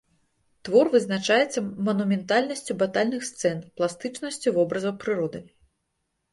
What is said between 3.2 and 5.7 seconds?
сцэн, пластычнасцю вобразаў прыроды.